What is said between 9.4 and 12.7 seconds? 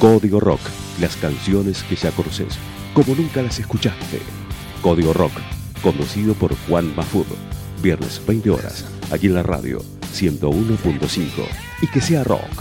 radio 101.5. Y que sea rock.